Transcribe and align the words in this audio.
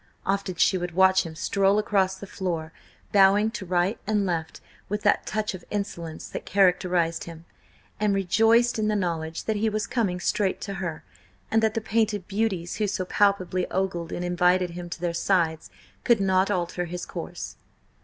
Often 0.25 0.55
she 0.55 0.79
would 0.79 0.93
watch 0.93 1.27
him 1.27 1.35
stroll 1.35 1.77
across 1.77 2.15
the 2.15 2.25
floor, 2.25 2.73
bowing 3.11 3.51
to 3.51 3.67
right 3.67 3.99
and 4.07 4.25
left 4.25 4.59
with 4.89 5.03
that 5.03 5.27
touch 5.27 5.53
of 5.53 5.63
insolence 5.69 6.27
that 6.27 6.43
characterised 6.43 7.25
him, 7.25 7.45
and 7.99 8.15
rejoiced 8.15 8.79
in 8.79 8.87
the 8.87 8.95
knowledge 8.95 9.43
that 9.43 9.57
he 9.57 9.69
was 9.69 9.85
coming 9.85 10.19
straight 10.19 10.59
to 10.61 10.73
her, 10.81 11.03
and 11.51 11.61
that 11.61 11.75
the 11.75 11.81
painted 11.81 12.27
beauties 12.27 12.77
who 12.77 12.87
so 12.87 13.05
palpably 13.05 13.69
ogled 13.69 14.11
and 14.11 14.25
invited 14.25 14.71
him 14.71 14.89
to 14.89 14.99
their 14.99 15.13
sides 15.13 15.69
could 16.03 16.19
not 16.19 16.49
alter 16.49 16.85
his 16.85 17.05
course. 17.05 17.57